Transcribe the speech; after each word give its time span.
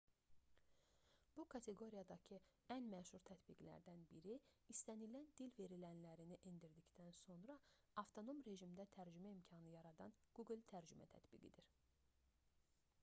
bu 1.39 1.43
kateqoriyadakı 1.53 2.39
ən 2.75 2.87
məşhur 2.93 3.21
tətbiqlərdən 3.29 4.01
biri 4.13 4.37
istənilən 4.75 5.29
dil 5.41 5.53
verilənlərini 5.59 6.39
endirdikdən 6.53 7.13
sonra 7.19 7.59
avtonom 8.05 8.41
rejimdə 8.49 8.87
tərcümə 8.99 9.35
imkanı 9.37 9.75
yaradan 9.77 10.17
google 10.41 10.61
tərcümə 10.75 11.11
tətbiqidir 11.17 11.71